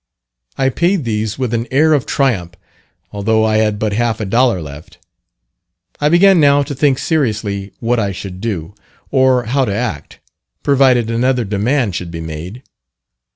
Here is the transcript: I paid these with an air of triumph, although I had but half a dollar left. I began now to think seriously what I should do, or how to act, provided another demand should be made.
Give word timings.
I 0.57 0.69
paid 0.69 1.03
these 1.03 1.37
with 1.37 1.53
an 1.53 1.67
air 1.69 1.93
of 1.93 2.07
triumph, 2.07 2.53
although 3.11 3.45
I 3.45 3.57
had 3.57 3.77
but 3.77 3.93
half 3.93 4.19
a 4.19 4.25
dollar 4.25 4.59
left. 4.59 4.97
I 5.99 6.09
began 6.09 6.39
now 6.39 6.63
to 6.63 6.73
think 6.73 6.97
seriously 6.97 7.71
what 7.79 7.99
I 7.99 8.11
should 8.11 8.41
do, 8.41 8.73
or 9.11 9.43
how 9.43 9.63
to 9.63 9.71
act, 9.75 10.19
provided 10.63 11.11
another 11.11 11.45
demand 11.45 11.93
should 11.93 12.09
be 12.09 12.19
made. 12.19 12.63